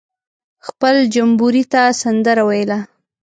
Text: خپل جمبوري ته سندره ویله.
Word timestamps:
خپل 0.67 0.95
جمبوري 1.13 1.63
ته 1.71 1.81
سندره 2.01 2.43
ویله. 2.49 2.79